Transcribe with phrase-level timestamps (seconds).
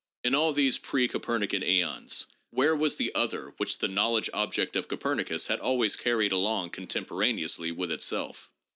[0.23, 4.87] In all these pre Copernican aeons, where was that "other" which the" knowledge object" of
[4.87, 8.49] Copernicus had always carried along" contemporaneously with itself